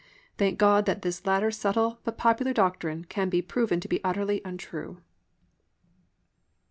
[0.39, 4.41] Thank God that this latter subtle but popular doctrine can be proven to be utterly
[4.43, 4.99] untrue!